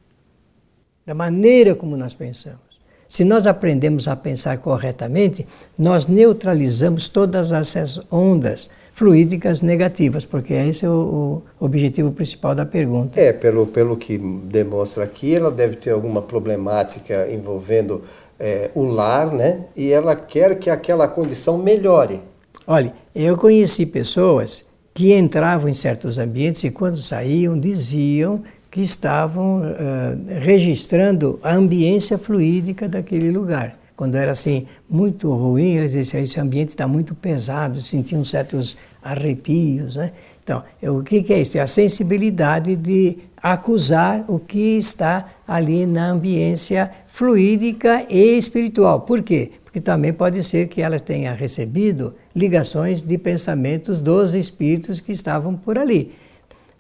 da 1.06 1.14
maneira 1.14 1.76
como 1.76 1.98
nós 1.98 2.14
pensamos. 2.14 2.71
Se 3.12 3.26
nós 3.26 3.46
aprendemos 3.46 4.08
a 4.08 4.16
pensar 4.16 4.58
corretamente, 4.60 5.46
nós 5.78 6.08
neutralizamos 6.08 7.10
todas 7.10 7.52
essas 7.52 8.00
ondas 8.10 8.70
fluídicas 8.94 9.62
negativas, 9.62 10.24
porque 10.24 10.54
esse 10.54 10.86
é 10.86 10.90
o, 10.90 11.42
o, 11.60 11.66
objetivo 11.66 12.14
principal 12.14 12.56
da 12.56 12.66
pergunta. 12.66 13.20
É, 13.20 13.34
pelo, 13.34 13.68
pelo 13.68 13.98
que 13.98 14.18
demonstra 14.18 15.04
aqui, 15.04 15.36
ela 15.36 15.52
deve 15.52 15.76
ter 15.76 15.90
alguma 15.90 16.22
problemática 16.22 17.28
envolvendo 17.30 18.02
é, 18.40 18.72
o 18.74 18.86
lar, 18.86 19.30
né? 19.34 19.66
E 19.76 19.92
ela 19.92 20.16
quer 20.16 20.58
que 20.58 20.70
aquela 20.70 21.06
condição 21.06 21.58
melhore. 21.58 22.22
Olha, 22.66 22.94
eu 23.14 23.36
conheci 23.36 23.86
pessoas 23.86 24.64
que 24.94 25.14
entravam 25.14 25.68
em 25.68 25.74
certos 25.74 26.18
ambientes 26.18 26.64
e 26.64 26.72
quando 26.72 26.96
saíam 26.96 27.60
diziam 27.60 28.42
que 28.72 28.82
estavam 28.82 29.62
uh, 29.62 30.40
registrando 30.40 31.38
a 31.44 31.54
ambiência 31.54 32.18
fluídica 32.18 32.88
daquele 32.88 33.30
lugar. 33.30 33.78
Quando 33.98 34.16
era 34.16 34.32
assim 34.32 34.66
muito 34.90 35.30
ruim, 35.32 35.76
eles 35.76 35.92
diziam 35.92 36.24
esse 36.24 36.40
ambiente 36.40 36.70
está 36.70 36.88
muito 36.88 37.14
pesado, 37.14 37.82
sentiam 37.82 38.24
certos 38.24 38.78
arrepios, 39.04 39.98
né? 39.98 40.14
Então, 40.44 40.64
o 40.84 41.04
que, 41.04 41.22
que 41.22 41.34
é 41.34 41.42
isso? 41.42 41.58
É 41.58 41.62
a 41.62 41.68
sensibilidade 41.68 42.76
de 42.76 43.20
acusar 43.38 44.26
o 44.28 44.40
que 44.40 44.78
está 44.78 45.30
ali 45.48 45.86
na 45.86 46.10
ambiência 46.10 46.92
fluídica 47.08 48.06
e 48.10 48.38
espiritual. 48.38 49.02
Por 49.02 49.22
quê? 49.22 49.52
Porque 49.64 49.80
também 49.80 50.12
pode 50.12 50.44
ser 50.44 50.68
que 50.68 50.82
elas 50.82 51.02
tenham 51.02 51.36
recebido 51.36 52.16
ligações 52.36 53.02
de 53.02 53.18
pensamentos 53.18 54.02
dos 54.02 54.34
espíritos 54.34 55.00
que 55.00 55.12
estavam 55.12 55.56
por 55.56 55.78
ali. 55.78 56.12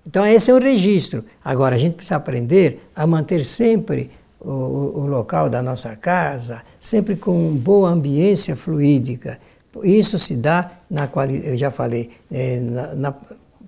Então, 0.05 0.25
esse 0.25 0.49
é 0.49 0.53
um 0.53 0.59
registro. 0.59 1.23
Agora, 1.43 1.75
a 1.75 1.77
gente 1.77 1.93
precisa 1.93 2.15
aprender 2.15 2.87
a 2.95 3.05
manter 3.05 3.43
sempre 3.45 4.09
o, 4.39 4.49
o, 4.49 5.07
local 5.07 5.49
da 5.49 5.61
nossa 5.61 5.95
casa 5.95 6.61
sempre 6.79 7.15
com 7.15 7.53
boa 7.53 7.89
ambiência 7.89 8.55
fluídica. 8.55 9.39
Isso 9.83 10.17
se 10.17 10.35
dá, 10.35 10.71
na 10.89 11.07
eu 11.43 11.55
já 11.55 11.69
falei, 11.69 12.09
é, 12.31 12.59
na, 12.59 12.95
na, 12.95 13.13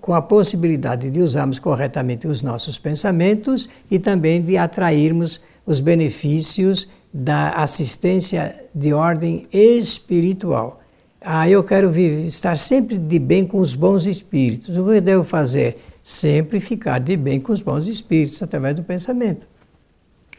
com 0.02 0.14
a 0.14 0.22
possibilidade 0.22 1.10
de 1.10 1.22
usarmos 1.22 1.60
corretamente 1.60 2.28
os 2.28 2.42
nossos 2.42 2.78
pensamentos 2.78 3.70
e 3.90 4.00
também 4.00 4.42
de 4.42 4.58
atrairmos 4.58 5.40
os 5.66 5.80
benefícios 5.80 6.90
da 7.14 7.52
assistência 7.52 8.56
de 8.74 8.92
ordem 8.92 9.48
espiritual. 9.54 10.82
Ah, 11.22 11.48
eu 11.48 11.64
quero 11.64 11.90
viver, 11.90 12.26
estar 12.26 12.58
sempre 12.58 12.98
de 12.98 13.18
bem 13.18 13.46
com 13.46 13.60
os 13.60 13.76
bons 13.76 14.06
espíritos. 14.06 14.76
O 14.76 14.84
que 14.84 14.98
eu 14.98 15.02
devo 15.02 15.24
fazer? 15.24 15.78
Sempre 16.04 16.60
ficar 16.60 17.00
de 17.00 17.16
bem 17.16 17.40
com 17.40 17.54
os 17.54 17.62
bons 17.62 17.88
espíritos 17.88 18.42
através 18.44 18.76
do 18.76 18.84
pensamento. 18.84 19.48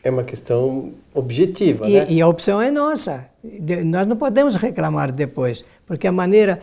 É 0.02 0.10
uma 0.10 0.22
questão 0.22 0.92
objetiva, 1.14 1.88
e, 1.88 1.94
né? 1.94 2.06
E 2.10 2.20
a 2.20 2.28
opção 2.28 2.60
é 2.60 2.70
nossa. 2.70 3.24
Nós 3.86 4.06
não 4.06 4.16
podemos 4.16 4.54
reclamar 4.56 5.10
depois, 5.10 5.64
porque 5.86 6.06
a 6.06 6.12
maneira. 6.12 6.60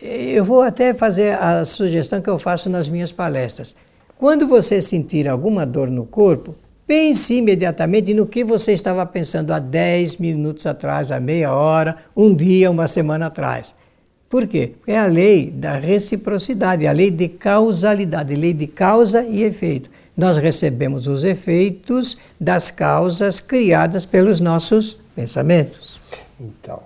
Eu 0.00 0.44
vou 0.44 0.60
até 0.60 0.92
fazer 0.92 1.32
a 1.40 1.64
sugestão 1.64 2.20
que 2.20 2.28
eu 2.28 2.38
faço 2.38 2.68
nas 2.68 2.88
minhas 2.88 3.10
palestras. 3.10 3.74
Quando 4.16 4.46
você 4.46 4.80
sentir 4.80 5.26
alguma 5.26 5.66
dor 5.66 5.90
no 5.90 6.06
corpo, 6.06 6.54
pense 6.86 7.34
imediatamente 7.34 8.14
no 8.14 8.26
que 8.26 8.44
você 8.44 8.72
estava 8.72 9.04
pensando 9.04 9.52
há 9.52 9.58
10 9.58 10.18
minutos 10.18 10.66
atrás, 10.66 11.10
há 11.10 11.18
meia 11.18 11.52
hora, 11.52 11.96
um 12.16 12.34
dia, 12.34 12.70
uma 12.70 12.86
semana 12.86 13.26
atrás. 13.26 13.74
Por 14.34 14.48
quê? 14.48 14.72
É 14.84 14.98
a 14.98 15.06
lei 15.06 15.48
da 15.48 15.76
reciprocidade, 15.76 16.88
a 16.88 16.90
lei 16.90 17.08
de 17.08 17.28
causalidade, 17.28 18.34
lei 18.34 18.52
de 18.52 18.66
causa 18.66 19.22
e 19.22 19.44
efeito 19.44 19.88
nós 20.16 20.36
recebemos 20.38 21.06
os 21.06 21.22
efeitos 21.22 22.18
das 22.40 22.68
causas 22.68 23.40
criadas 23.40 24.04
pelos 24.04 24.40
nossos 24.40 24.98
pensamentos. 25.14 26.00
Então, 26.40 26.82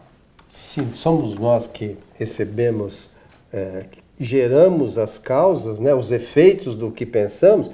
se 0.49 0.90
somos 0.93 1.37
nós 1.38 1.67
que 1.67 1.97
recebemos, 2.19 3.09
é, 3.50 3.85
geramos 4.19 4.99
as 4.99 5.19
causas, 5.19 5.78
né, 5.78 5.95
os 5.95 6.11
efeitos 6.11 6.75
do 6.75 6.90
que 6.90 7.07
pensamos, 7.07 7.71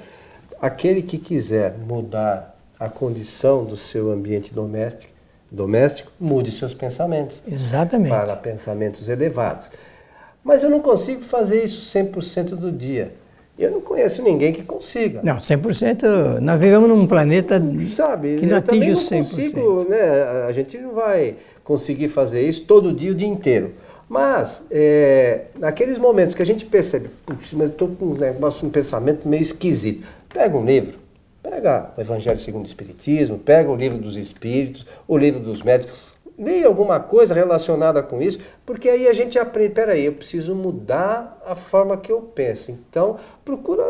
aquele 0.61 1.01
que 1.01 1.17
quiser 1.17 1.77
mudar 1.77 2.57
a 2.79 2.87
condição 2.87 3.65
do 3.65 3.75
seu 3.75 4.09
ambiente 4.09 4.53
doméstico, 4.53 5.14
doméstico 5.55 6.11
mude 6.19 6.51
seus 6.51 6.73
pensamentos. 6.73 7.41
Exatamente. 7.47 8.09
Para 8.09 8.35
pensamentos 8.35 9.07
elevados. 9.07 9.67
Mas 10.43 10.61
eu 10.61 10.69
não 10.69 10.79
consigo 10.79 11.21
fazer 11.21 11.63
isso 11.63 11.81
100% 11.97 12.49
do 12.55 12.71
dia. 12.71 13.13
Eu 13.57 13.71
não 13.71 13.81
conheço 13.81 14.21
ninguém 14.21 14.51
que 14.51 14.61
consiga. 14.61 15.21
Não, 15.23 15.37
100%. 15.37 16.39
Nós 16.41 16.59
vivemos 16.59 16.89
num 16.89 17.07
planeta 17.07 17.61
Sabe, 17.93 18.37
que 18.37 18.45
não 18.45 18.57
atinge 18.57 18.91
o 18.91 18.95
100%. 18.95 19.17
Consigo, 19.17 19.85
né, 19.89 20.45
a 20.47 20.51
gente 20.51 20.77
não 20.77 20.93
vai 20.93 21.35
conseguir 21.63 22.09
fazer 22.09 22.41
isso 22.41 22.65
todo 22.65 22.91
dia, 22.91 23.11
o 23.11 23.15
dia 23.15 23.27
inteiro. 23.27 23.71
Mas, 24.09 24.63
é, 24.69 25.45
naqueles 25.57 25.97
momentos 25.97 26.35
que 26.35 26.41
a 26.41 26.45
gente 26.45 26.65
percebe, 26.65 27.09
mas 27.53 27.69
estou 27.69 27.87
com 27.87 28.05
um 28.05 28.13
negócio, 28.13 28.67
um 28.67 28.69
pensamento 28.69 29.27
meio 29.27 29.41
esquisito, 29.41 30.05
pega 30.31 30.55
um 30.55 30.63
livro, 30.63 30.99
pega 31.49 31.91
o 31.95 32.01
Evangelho 32.01 32.37
segundo 32.39 32.63
o 32.63 32.67
Espiritismo, 32.67 33.37
pega 33.37 33.69
o 33.69 33.75
livro 33.75 33.99
dos 33.99 34.17
Espíritos, 34.17 34.85
o 35.07 35.15
livro 35.15 35.39
dos 35.39 35.61
Médicos, 35.61 35.95
leia 36.37 36.65
alguma 36.65 36.99
coisa 36.99 37.35
relacionada 37.35 38.01
com 38.01 38.19
isso, 38.21 38.39
porque 38.65 38.89
aí 38.89 39.07
a 39.07 39.13
gente 39.13 39.37
aprende, 39.37 39.73
peraí, 39.73 40.05
eu 40.05 40.13
preciso 40.13 40.55
mudar 40.55 41.39
a 41.45 41.55
forma 41.55 41.97
que 41.97 42.11
eu 42.11 42.19
penso. 42.21 42.71
Então, 42.71 43.17
procura 43.45 43.83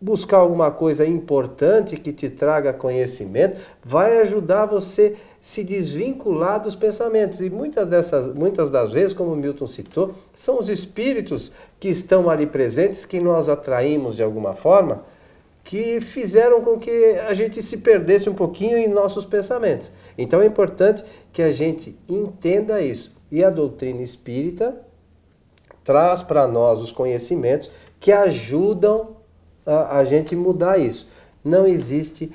buscar 0.00 0.38
alguma 0.38 0.70
coisa 0.70 1.06
importante 1.06 1.96
que 1.96 2.12
te 2.12 2.28
traga 2.30 2.72
conhecimento, 2.72 3.60
vai 3.84 4.18
ajudar 4.20 4.66
você 4.66 5.16
se 5.40 5.62
desvincular 5.62 6.60
dos 6.60 6.74
pensamentos. 6.74 7.40
E 7.40 7.48
muitas 7.48 7.86
dessas, 7.86 8.34
muitas 8.34 8.68
das 8.68 8.92
vezes, 8.92 9.14
como 9.14 9.36
Milton 9.36 9.66
citou, 9.66 10.14
são 10.34 10.58
os 10.58 10.68
espíritos 10.68 11.52
que 11.78 11.88
estão 11.88 12.28
ali 12.28 12.46
presentes 12.46 13.04
que 13.04 13.20
nós 13.20 13.48
atraímos 13.48 14.16
de 14.16 14.22
alguma 14.22 14.52
forma, 14.52 15.04
que 15.66 16.00
fizeram 16.00 16.62
com 16.62 16.78
que 16.78 17.18
a 17.26 17.34
gente 17.34 17.60
se 17.60 17.78
perdesse 17.78 18.30
um 18.30 18.34
pouquinho 18.34 18.78
em 18.78 18.86
nossos 18.86 19.24
pensamentos. 19.24 19.90
Então 20.16 20.40
é 20.40 20.46
importante 20.46 21.02
que 21.32 21.42
a 21.42 21.50
gente 21.50 21.98
entenda 22.08 22.80
isso. 22.80 23.12
E 23.32 23.42
a 23.42 23.50
doutrina 23.50 24.00
espírita 24.00 24.76
traz 25.82 26.22
para 26.22 26.46
nós 26.46 26.80
os 26.80 26.92
conhecimentos 26.92 27.68
que 27.98 28.12
ajudam 28.12 29.16
a, 29.66 29.98
a 29.98 30.04
gente 30.04 30.36
mudar 30.36 30.78
isso. 30.78 31.08
Não 31.44 31.66
existe 31.66 32.30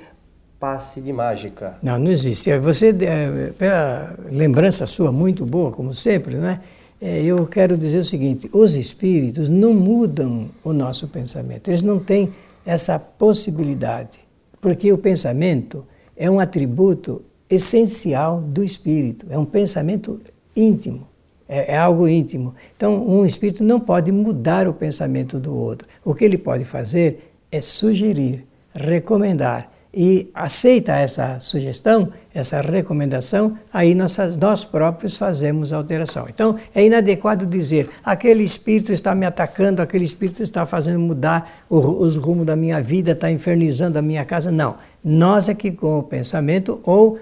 passe 0.60 1.00
de 1.00 1.10
mágica. 1.10 1.78
Não, 1.82 1.98
não 1.98 2.10
existe. 2.10 2.50
É, 2.50 2.58
você, 2.58 2.90
é, 2.90 3.50
pela 3.56 4.14
lembrança 4.30 4.86
sua 4.86 5.10
muito 5.10 5.46
boa, 5.46 5.72
como 5.72 5.94
sempre, 5.94 6.34
né? 6.34 6.60
É, 7.00 7.22
eu 7.22 7.46
quero 7.46 7.78
dizer 7.78 7.98
o 7.98 8.04
seguinte: 8.04 8.48
os 8.52 8.76
espíritos 8.76 9.48
não 9.48 9.72
mudam 9.72 10.50
o 10.62 10.74
nosso 10.74 11.08
pensamento. 11.08 11.68
Eles 11.68 11.82
não 11.82 11.98
têm 11.98 12.30
essa 12.64 12.98
possibilidade, 12.98 14.20
porque 14.60 14.92
o 14.92 14.98
pensamento 14.98 15.86
é 16.16 16.30
um 16.30 16.38
atributo 16.38 17.22
essencial 17.48 18.40
do 18.40 18.62
espírito, 18.62 19.26
é 19.28 19.38
um 19.38 19.44
pensamento 19.44 20.20
íntimo, 20.54 21.06
é, 21.48 21.74
é, 21.74 21.76
algo 21.76 22.08
íntimo. 22.08 22.54
Então, 22.76 23.06
um 23.06 23.26
espírito 23.26 23.62
não 23.62 23.78
pode 23.78 24.10
mudar 24.10 24.66
o 24.66 24.72
pensamento 24.72 25.38
do 25.38 25.54
outro. 25.54 25.86
O 26.04 26.14
que 26.14 26.24
ele 26.24 26.38
pode 26.38 26.64
fazer 26.64 27.34
é 27.50 27.60
sugerir, 27.60 28.46
recomendar. 28.74 29.70
E 29.94 30.30
aceita 30.32 30.92
essa 30.92 31.38
sugestão, 31.38 32.10
essa 32.34 32.62
recomendação, 32.62 33.58
aí 33.70 33.94
nós, 33.94 34.16
nós 34.38 34.64
próprios 34.64 35.18
fazemos 35.18 35.70
a 35.70 35.76
alteração. 35.76 36.26
Então, 36.28 36.58
é 36.74 36.84
inadequado 36.84 37.44
dizer 37.44 37.90
aquele 38.02 38.42
espírito 38.42 38.90
está 38.90 39.14
me 39.14 39.26
atacando, 39.26 39.82
aquele 39.82 40.04
espírito 40.04 40.42
está 40.42 40.64
fazendo 40.64 40.98
mudar 40.98 41.64
os 41.68 42.16
rumos 42.16 42.46
da 42.46 42.56
minha 42.56 42.80
vida, 42.80 43.12
está 43.12 43.30
infernizando 43.30 43.98
a 43.98 44.02
minha 44.02 44.24
casa. 44.24 44.50
Não. 44.50 44.76
Nós 45.04 45.50
é 45.50 45.54
que 45.54 45.70
com 45.70 45.98
o 45.98 46.02
pensamento 46.02 46.80
ou 46.84 47.18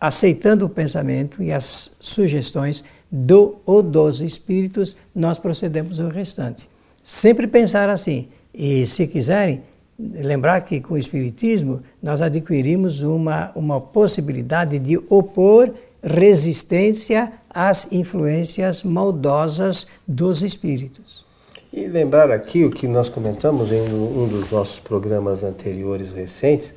aceitando 0.00 0.66
o 0.66 0.68
pensamento 0.68 1.42
e 1.42 1.50
as 1.50 1.90
sugestões 1.98 2.84
do 3.10 3.56
ou 3.64 3.82
dos 3.82 4.20
espíritos, 4.20 4.96
nós 5.14 5.38
procedemos 5.38 5.98
o 5.98 6.08
restante. 6.08 6.68
Sempre 7.02 7.46
pensar 7.46 7.88
assim. 7.88 8.28
E 8.52 8.86
se 8.86 9.06
quiserem, 9.06 9.62
lembrar 9.98 10.62
que 10.62 10.80
com 10.80 10.94
o 10.94 10.98
espiritismo 10.98 11.82
nós 12.02 12.20
adquirimos 12.20 13.02
uma, 13.02 13.52
uma 13.54 13.80
possibilidade 13.80 14.78
de 14.78 14.98
opor 15.08 15.72
resistência 16.02 17.32
às 17.48 17.90
influências 17.90 18.82
maldosas 18.82 19.86
dos 20.06 20.42
espíritos. 20.42 21.24
E 21.72 21.86
lembrar 21.86 22.30
aqui 22.30 22.64
o 22.64 22.70
que 22.70 22.86
nós 22.86 23.08
comentamos 23.08 23.72
em 23.72 23.80
um 23.80 24.28
dos 24.28 24.50
nossos 24.50 24.78
programas 24.78 25.42
anteriores 25.42 26.12
recentes, 26.12 26.74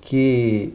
que 0.00 0.74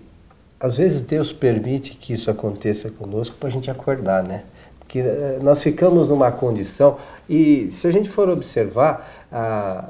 às 0.60 0.78
vezes 0.78 1.02
Deus 1.02 1.34
permite 1.34 1.96
que 1.96 2.14
isso 2.14 2.32
aconteça 2.32 2.90
conosco 2.90 3.36
para 3.38 3.50
a 3.50 3.52
gente 3.52 3.70
acordar, 3.70 4.24
né? 4.24 4.44
Porque 4.80 5.00
eh, 5.00 5.40
nós 5.42 5.62
ficamos 5.62 6.08
numa 6.08 6.32
condição, 6.32 6.98
e 7.28 7.70
se 7.72 7.88
a 7.88 7.92
gente 7.92 8.10
for 8.10 8.30
observar, 8.30 9.28
a, 9.32 9.90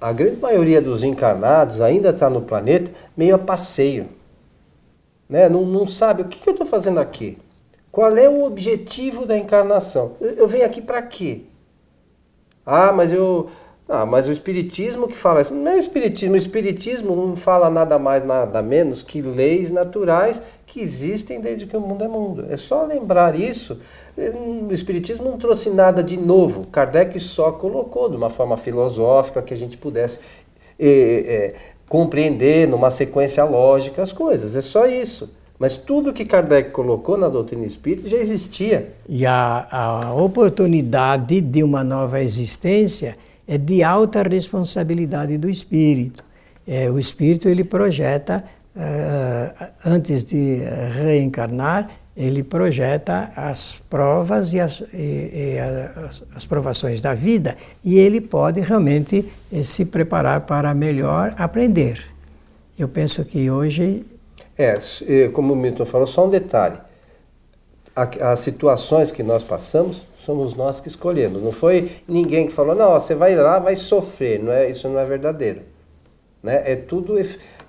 a 0.00 0.12
grande 0.12 0.40
maioria 0.40 0.80
dos 0.80 1.02
encarnados 1.02 1.80
ainda 1.80 2.10
está 2.10 2.30
no 2.30 2.40
planeta 2.40 2.90
meio 3.16 3.34
a 3.34 3.38
passeio. 3.38 4.08
Né? 5.28 5.48
Não, 5.48 5.64
não 5.64 5.86
sabe 5.86 6.22
o 6.22 6.24
que, 6.24 6.40
que 6.40 6.48
eu 6.48 6.52
estou 6.52 6.66
fazendo 6.66 6.98
aqui. 6.98 7.36
Qual 7.92 8.16
é 8.16 8.28
o 8.28 8.44
objetivo 8.44 9.26
da 9.26 9.36
encarnação? 9.36 10.12
Eu, 10.20 10.30
eu 10.30 10.48
venho 10.48 10.64
aqui 10.64 10.80
para 10.80 11.02
quê? 11.02 11.42
Ah, 12.64 12.92
mas 12.92 13.12
eu, 13.12 13.50
ah, 13.88 14.06
mas 14.06 14.28
o 14.28 14.32
Espiritismo 14.32 15.08
que 15.08 15.16
fala 15.16 15.40
isso, 15.40 15.52
não 15.52 15.72
é 15.72 15.74
o 15.74 15.78
Espiritismo. 15.78 16.34
O 16.34 16.38
Espiritismo 16.38 17.14
não 17.14 17.36
fala 17.36 17.68
nada 17.68 17.98
mais, 17.98 18.24
nada 18.24 18.62
menos 18.62 19.02
que 19.02 19.20
leis 19.20 19.70
naturais 19.70 20.42
que 20.70 20.80
existem 20.80 21.40
desde 21.40 21.66
que 21.66 21.76
o 21.76 21.80
mundo 21.80 22.04
é 22.04 22.08
mundo. 22.08 22.46
É 22.48 22.56
só 22.56 22.84
lembrar 22.86 23.38
isso. 23.38 23.80
O 24.16 24.72
Espiritismo 24.72 25.24
não 25.24 25.36
trouxe 25.36 25.68
nada 25.68 26.00
de 26.00 26.16
novo. 26.16 26.64
Kardec 26.68 27.18
só 27.18 27.50
colocou 27.50 28.08
de 28.08 28.16
uma 28.16 28.30
forma 28.30 28.56
filosófica 28.56 29.42
que 29.42 29.52
a 29.52 29.56
gente 29.56 29.76
pudesse 29.76 30.20
é, 30.78 30.88
é, 30.88 31.54
compreender 31.88 32.68
numa 32.68 32.88
sequência 32.88 33.42
lógica 33.42 34.00
as 34.00 34.12
coisas. 34.12 34.54
É 34.54 34.60
só 34.60 34.86
isso. 34.86 35.34
Mas 35.58 35.76
tudo 35.76 36.12
que 36.12 36.24
Kardec 36.24 36.70
colocou 36.70 37.18
na 37.18 37.28
doutrina 37.28 37.66
espírita 37.66 38.08
já 38.08 38.16
existia. 38.16 38.92
E 39.08 39.26
a, 39.26 39.66
a 39.68 40.14
oportunidade 40.14 41.40
de 41.40 41.64
uma 41.64 41.82
nova 41.82 42.22
existência 42.22 43.18
é 43.46 43.58
de 43.58 43.82
alta 43.82 44.22
responsabilidade 44.22 45.36
do 45.36 45.50
espírito. 45.50 46.22
É, 46.64 46.88
o 46.88 46.96
espírito 46.96 47.48
ele 47.48 47.64
projeta, 47.64 48.44
uh, 48.76 49.66
antes 49.84 50.24
de 50.24 50.60
reencarnar, 51.02 51.90
ele 52.16 52.42
projeta 52.42 53.32
as 53.36 53.80
provas 53.88 54.52
e 54.52 54.60
as, 54.60 54.82
e, 54.92 55.30
e 55.32 55.58
as, 55.58 56.22
as, 56.34 56.44
provações 56.44 57.00
da 57.00 57.14
vida 57.14 57.56
e 57.84 57.98
ele 57.98 58.20
pode 58.20 58.60
realmente 58.60 59.30
eh, 59.52 59.62
se 59.62 59.84
preparar 59.84 60.42
para 60.42 60.74
melhor 60.74 61.34
aprender. 61.38 62.04
Eu 62.78 62.88
penso 62.88 63.24
que 63.24 63.50
hoje 63.50 64.04
É, 64.58 65.28
como 65.32 65.54
o 65.54 65.56
Milton 65.56 65.86
falou, 65.86 66.06
só 66.06 66.26
um 66.26 66.30
detalhe. 66.30 66.78
As 67.96 68.40
situações 68.40 69.10
que 69.10 69.22
nós 69.22 69.42
passamos, 69.42 70.06
somos 70.14 70.54
nós 70.54 70.80
que 70.80 70.88
escolhemos. 70.88 71.42
Não 71.42 71.52
foi 71.52 71.90
ninguém 72.06 72.46
que 72.46 72.52
falou, 72.52 72.74
não, 72.74 72.92
você 72.92 73.14
vai 73.14 73.34
lá, 73.34 73.58
vai 73.58 73.76
sofrer. 73.76 74.38
Não 74.38 74.52
é, 74.52 74.68
isso 74.68 74.86
não 74.86 74.98
é 74.98 75.04
verdadeiro. 75.06 75.62
Né? 76.42 76.62
É 76.72 76.76
tudo 76.76 77.18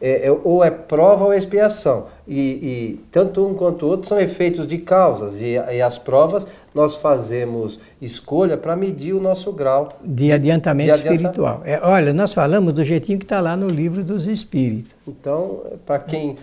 é, 0.01 0.27
é, 0.27 0.31
ou 0.31 0.63
é 0.63 0.71
prova 0.71 1.25
ou 1.25 1.33
é 1.33 1.37
expiação. 1.37 2.07
E, 2.27 2.39
e, 2.39 3.05
tanto 3.11 3.45
um 3.45 3.53
quanto 3.53 3.85
o 3.85 3.89
outro 3.89 4.07
são 4.07 4.19
efeitos 4.19 4.65
de 4.65 4.79
causas. 4.79 5.39
E, 5.39 5.53
e 5.53 5.81
as 5.81 5.97
provas 5.97 6.47
nós 6.73 6.95
fazemos 6.95 7.79
escolha 8.01 8.57
para 8.57 8.75
medir 8.75 9.13
o 9.13 9.19
nosso 9.19 9.51
grau 9.51 9.89
de 10.03 10.31
adiantamento 10.31 10.93
de 10.93 11.03
espiritual. 11.03 11.61
É, 11.63 11.79
olha, 11.83 12.11
nós 12.13 12.33
falamos 12.33 12.73
do 12.73 12.83
jeitinho 12.83 13.19
que 13.19 13.25
está 13.25 13.39
lá 13.39 13.55
no 13.55 13.67
livro 13.67 14.03
dos 14.03 14.25
Espíritos. 14.25 14.95
Então, 15.07 15.61
para 15.85 15.99
quem. 15.99 16.37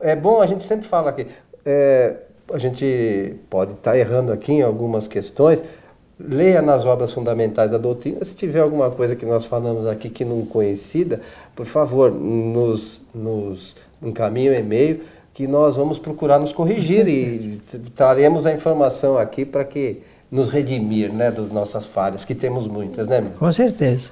É 0.00 0.14
bom, 0.14 0.40
a 0.40 0.46
gente 0.46 0.62
sempre 0.62 0.86
fala 0.86 1.10
aqui. 1.10 1.26
É, 1.64 2.16
a 2.52 2.58
gente 2.58 3.34
pode 3.50 3.72
estar 3.72 3.92
tá 3.92 3.98
errando 3.98 4.32
aqui 4.32 4.52
em 4.52 4.62
algumas 4.62 5.06
questões, 5.06 5.62
leia 6.18 6.62
nas 6.62 6.84
obras 6.84 7.12
fundamentais 7.12 7.70
da 7.70 7.78
doutrina. 7.78 8.24
Se 8.24 8.34
tiver 8.34 8.60
alguma 8.60 8.90
coisa 8.90 9.14
que 9.14 9.26
nós 9.26 9.44
falamos 9.44 9.86
aqui 9.86 10.08
que 10.08 10.24
não 10.24 10.44
conhecida, 10.46 11.20
por 11.54 11.66
favor, 11.66 12.10
nos, 12.10 13.02
nos 13.14 13.76
encaminhe 14.02 14.50
um 14.50 14.54
e-mail 14.54 15.00
que 15.34 15.46
nós 15.46 15.76
vamos 15.76 15.98
procurar 15.98 16.38
nos 16.38 16.52
corrigir 16.52 17.06
e 17.06 17.60
traremos 17.94 18.46
a 18.46 18.52
informação 18.52 19.18
aqui 19.18 19.44
para 19.44 19.64
que 19.64 20.00
nos 20.30 20.48
redimir 20.48 21.12
né, 21.12 21.30
das 21.30 21.50
nossas 21.50 21.86
falhas, 21.86 22.24
que 22.24 22.34
temos 22.34 22.66
muitas, 22.66 23.06
né, 23.06 23.20
meu? 23.20 23.32
Com 23.32 23.52
certeza. 23.52 24.08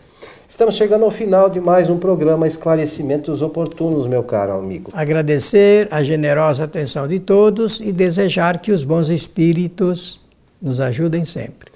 Estamos 0.47 0.77
chegando 0.77 1.05
ao 1.05 1.11
final 1.11 1.49
de 1.51 1.61
mais 1.61 1.89
um 1.91 1.99
programa 1.99 2.47
Esclarecimentos 2.47 3.43
Oportunos, 3.43 4.07
meu 4.07 4.23
caro 4.23 4.53
amigo. 4.53 4.91
Agradecer 4.95 5.89
a 5.91 6.05
generosa 6.05 6.65
atenção 6.65 7.09
de 7.09 7.19
todos 7.19 7.81
e 7.81 7.91
desejar 7.91 8.61
que 8.61 8.71
os 8.71 8.85
bons 8.85 9.09
espíritos 9.09 10.21
nos 10.63 10.81
ajudem 10.81 11.25
sempre. 11.25 11.74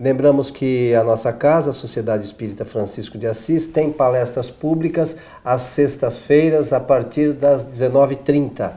Lembramos 0.00 0.50
que 0.50 0.94
a 0.94 1.04
nossa 1.04 1.30
casa, 1.30 1.68
a 1.68 1.74
Sociedade 1.74 2.24
Espírita 2.24 2.64
Francisco 2.64 3.18
de 3.18 3.26
Assis, 3.26 3.66
tem 3.66 3.92
palestras 3.92 4.50
públicas 4.50 5.14
às 5.44 5.60
sextas-feiras 5.60 6.72
a 6.72 6.80
partir 6.80 7.34
das 7.34 7.66
19h30. 7.66 8.72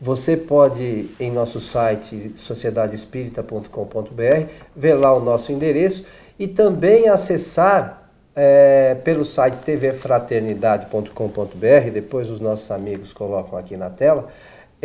Você 0.00 0.36
pode, 0.36 1.10
em 1.18 1.32
nosso 1.32 1.60
site 1.60 2.34
sociedadespírita.com.br, 2.36 4.46
ver 4.76 4.94
lá 4.94 5.12
o 5.12 5.18
nosso 5.18 5.50
endereço 5.50 6.04
e 6.38 6.46
também 6.46 7.08
acessar 7.08 8.08
é, 8.36 8.96
pelo 9.02 9.24
site 9.24 9.58
tvfraternidade.com.br, 9.58 11.90
depois 11.92 12.30
os 12.30 12.38
nossos 12.38 12.70
amigos 12.70 13.12
colocam 13.12 13.58
aqui 13.58 13.76
na 13.76 13.90
tela, 13.90 14.28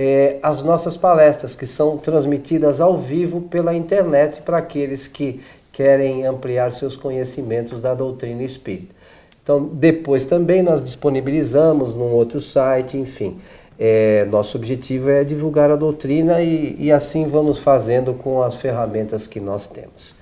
é, 0.01 0.39
as 0.41 0.63
nossas 0.63 0.95
palestras, 0.95 1.55
que 1.55 1.65
são 1.65 1.97
transmitidas 1.97 2.79
ao 2.79 2.97
vivo 2.97 3.41
pela 3.41 3.75
internet 3.75 4.41
para 4.41 4.57
aqueles 4.57 5.07
que 5.07 5.41
querem 5.71 6.25
ampliar 6.25 6.71
seus 6.71 6.95
conhecimentos 6.95 7.79
da 7.79 7.93
doutrina 7.93 8.43
espírita. 8.43 8.93
Então, 9.41 9.63
depois 9.73 10.25
também 10.25 10.61
nós 10.61 10.83
disponibilizamos 10.83 11.95
num 11.95 12.11
outro 12.11 12.39
site, 12.39 12.97
enfim. 12.97 13.39
É, 13.79 14.25
nosso 14.25 14.57
objetivo 14.57 15.09
é 15.09 15.23
divulgar 15.23 15.71
a 15.71 15.75
doutrina 15.75 16.41
e, 16.41 16.75
e 16.77 16.91
assim 16.91 17.25
vamos 17.25 17.57
fazendo 17.57 18.13
com 18.13 18.43
as 18.43 18.55
ferramentas 18.55 19.25
que 19.25 19.39
nós 19.39 19.67
temos. 19.67 20.13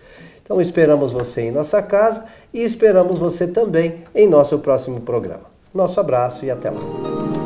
Então, 0.43 0.61
esperamos 0.61 1.11
você 1.11 1.41
em 1.41 1.51
nossa 1.51 1.81
casa 1.81 2.23
e 2.53 2.63
esperamos 2.63 3.19
você 3.19 3.47
também 3.47 4.03
em 4.15 4.27
nosso 4.27 4.59
próximo 4.59 5.01
programa. 5.01 5.43
Nosso 5.73 5.99
abraço 5.99 6.45
e 6.45 6.51
até 6.51 6.69
lá. 6.69 7.36